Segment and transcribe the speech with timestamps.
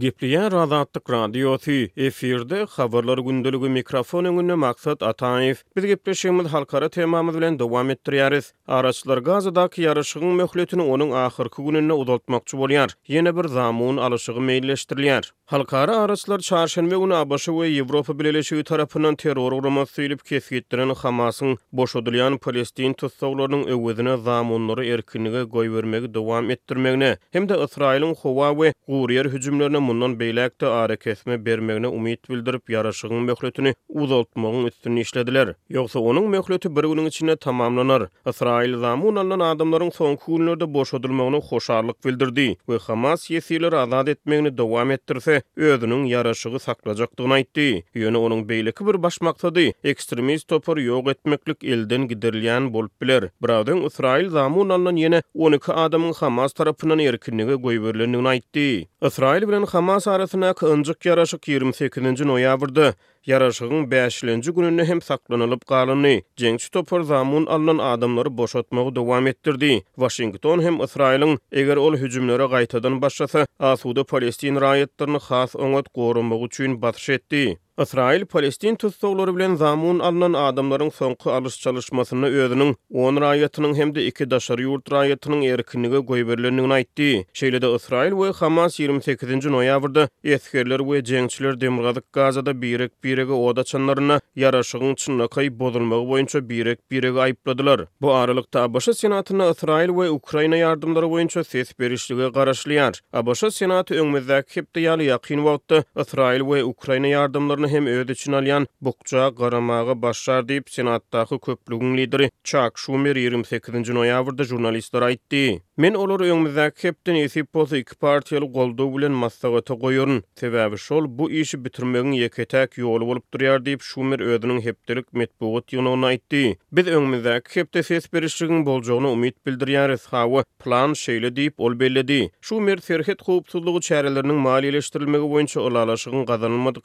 [0.00, 5.62] Gepliyan razatlık radiyosi efirde xabarlar gündülügü mikrofon öngünü maksat atayif.
[5.76, 8.54] Biz gepleşiğimiz halkara temamız bilen devam ettiriyariz.
[8.68, 12.90] Araçlar gazadaki yarışıgın möhletini onun ahirki gününe uzaltmakçı bolyar.
[13.08, 15.32] Yeni bir zamun alışıgı meyilleştiriliyar.
[15.46, 21.58] Halkara araçlar çarşan ve unu abaşı ve Evropa bileleşi tarafından terör uğramas sülip kesgitlerin hamasın
[21.72, 22.04] boşo
[22.40, 30.14] palestin tussoğlarının övizine zamunları erkinliyini erkinliyini erkinliyini erkinliyini erkinliyini erkinliyini erkinliyini erkinliyini erkinliyini erkinliyini mundan
[30.22, 35.48] beýlekde ara kesme bermegine umyt bildirip yaraşygyň möhletini uzaltmagyň üstünde işlediler.
[35.70, 38.02] Ýogsa onuň möhleti bir içine içinde tamamlanar.
[38.30, 45.42] Israil zamanlanan adamlaryň soň kulnerde boşadylmagyny hoşarlyk bildirdi we Hamas ýetirleri azad etmegini dowam etdirse
[45.56, 47.66] özüniň yaraşygy saklajakdygyny aýtdy.
[47.94, 49.70] Ýöne onuň beýleki bir başmaqtady.
[49.84, 53.28] Ekstremist topar ýok etmeklik elden giderilýän bolup biler.
[53.42, 58.86] Birawdan Israil zamanlanan ýene 12 adamyň Hamas tarapynyň erkinligi goýberilendigini aýtdy.
[59.02, 62.20] Israil bilen Hamas arasına kıncık yaraşık 28.
[62.20, 62.94] noyabrda
[63.26, 66.20] yaraşığın 5-nji gününü hem saklanılıp galyny.
[66.36, 69.82] Jengçi topar zamun alınan adamları boşatmagy dowam ettirdi.
[69.94, 76.82] Washington hem Israilin eger ol hüjümlere gaýtadan başlasa, Asuda Palestin raýatlaryny khas öňet gorunmagy üçin
[76.82, 77.58] batyş etdi.
[77.82, 84.06] Israil Palestin tutsoğuları bilen zamun alınan adamların sonkı alış çalışmasını özünün 10 rayetinin hem de
[84.06, 87.26] iki daşar yurt rayetinin erkinliğe goyberlerinin aitdi.
[87.32, 89.28] Şeyle de Israil ve Hamas 28.
[89.28, 90.08] nji vırdı.
[90.24, 97.18] Eskerler ve cengçiler demirgazık gazada birek birege oda çanlarına yaraşığın çınlakay bozulmağı boyunca birek birege
[97.18, 97.86] aýpladylar.
[98.00, 103.00] Bu aralykda Abaşa Senatına Israil ve Ukrayna yardımları boyunca ses berişliğe garaşlayar.
[103.12, 108.66] Abaşa Senatı önmezdaki hepte yali yakin wagtda Israil ve Ukrayna yardımlarını hem öde üçin alýan
[108.86, 115.44] bukça garamagy başlar diýip senatdaky köplügün lideri Chuck Schumer 28-nji noýabrda jurnalistlara aýtdy.
[115.82, 120.18] Men olar öňümizde kapitan Ethiopia iki partiýaly goldaw bilen maslahata goýurun.
[120.40, 126.12] Sebäbi şol bu işi bitirmegiň ýeketäk ýoly bolup durýar diýip Schumer ödünüň hepdelik metbuat ýonuna
[126.12, 126.42] aýtdy.
[126.80, 130.06] Biz öňümizde kapta ses berişigiň boljagyny umyt bildirýäris.
[130.16, 132.20] Hawa plan şeýle diýip ol bellädi.
[132.40, 136.80] Schumer serhet howpsuzlygy çärelerini maliýeleşdirilmegi boýunça olalaşygyň gazanylmady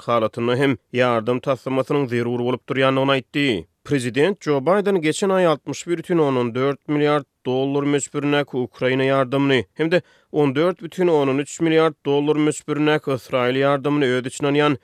[0.67, 3.67] hem yardım taslamasının zerur olup duryanını ona itti.
[3.85, 10.01] Prezident Joe Biden geçen ay 61,14 milyar dollar müspürnek Ukrayna yardımını hem de
[10.33, 14.77] 14,13 milyar dollar müspürnek Israel yardımını ödü yan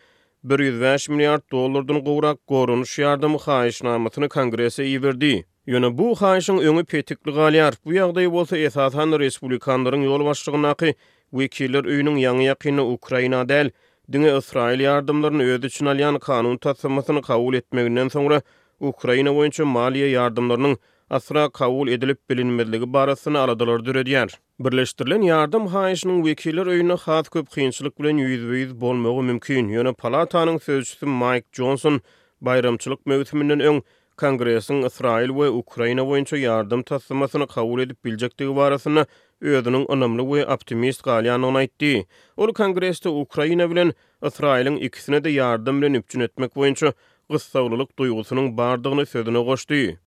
[0.43, 5.45] 105 milyar dollardın qorak qorunuş yardımı xayişnamatını kongresi iverdi.
[5.67, 7.73] bu xayişin önü petikli qaliyar.
[7.85, 10.95] Bu yağdayı bolsa esasan respublikanların yol başlığına qi,
[11.33, 13.69] vekiller öyünün yanı Ukrayna dəl,
[14.13, 18.41] Dünya Israil yardımlarını öde üçün kanun tasarmasını kabul etmeginden sonra
[18.79, 20.77] Ukrayna boyunca maliye yardımlarının
[21.09, 24.39] asra kabul edilip bilinmedilegi barasını aladalar dürediyar.
[24.59, 29.69] Birleştirilen yardım haişinin vekiler öyünü khat köp kıyınçılık bilen yüz ve bolmogu mümkün.
[29.69, 32.01] Yöne Palata'nın sözcüsü Mike Johnson
[32.41, 33.83] bayramçılık mevzimindan ön
[34.17, 39.05] Kongresin Israil ve Ukrayna boyunca yardım tasarmasını kabul edip bilecekdik barasını
[39.49, 42.05] özünün önemli we optimist galyanyny aýtdy.
[42.37, 43.93] Ol kongresde Ukraina bilen
[44.23, 46.93] Israiliň ikisine de ýardym bilen üpçün etmek boýunça
[47.29, 49.97] gysgawlylyk duýgusynyň bardygyny sözüne goşdy.